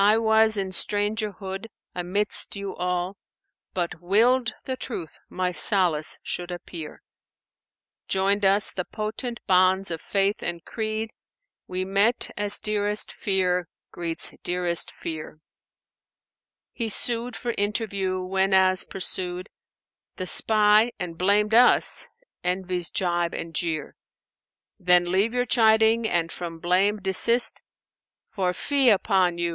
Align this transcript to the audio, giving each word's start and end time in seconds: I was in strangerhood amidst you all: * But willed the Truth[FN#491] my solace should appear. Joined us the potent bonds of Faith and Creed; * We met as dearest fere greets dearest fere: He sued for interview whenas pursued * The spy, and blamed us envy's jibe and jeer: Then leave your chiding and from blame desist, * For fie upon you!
I 0.00 0.16
was 0.16 0.56
in 0.56 0.68
strangerhood 0.70 1.66
amidst 1.92 2.54
you 2.54 2.72
all: 2.76 3.16
* 3.44 3.74
But 3.74 4.00
willed 4.00 4.52
the 4.64 4.76
Truth[FN#491] 4.76 5.08
my 5.30 5.50
solace 5.50 6.18
should 6.22 6.52
appear. 6.52 7.02
Joined 8.06 8.44
us 8.44 8.70
the 8.72 8.84
potent 8.84 9.40
bonds 9.48 9.90
of 9.90 10.00
Faith 10.00 10.40
and 10.40 10.64
Creed; 10.64 11.10
* 11.40 11.66
We 11.66 11.84
met 11.84 12.30
as 12.36 12.60
dearest 12.60 13.12
fere 13.12 13.66
greets 13.90 14.32
dearest 14.44 14.92
fere: 14.92 15.40
He 16.72 16.88
sued 16.88 17.34
for 17.34 17.50
interview 17.58 18.20
whenas 18.20 18.84
pursued 18.84 19.48
* 19.82 20.14
The 20.16 20.28
spy, 20.28 20.92
and 21.00 21.18
blamed 21.18 21.54
us 21.54 22.06
envy's 22.44 22.88
jibe 22.92 23.34
and 23.34 23.52
jeer: 23.52 23.96
Then 24.78 25.10
leave 25.10 25.34
your 25.34 25.44
chiding 25.44 26.08
and 26.08 26.30
from 26.30 26.60
blame 26.60 26.98
desist, 26.98 27.60
* 27.94 28.30
For 28.38 28.52
fie 28.52 28.90
upon 28.90 29.38
you! 29.38 29.46